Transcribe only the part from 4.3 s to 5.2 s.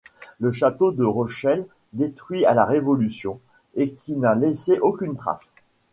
laissé aucune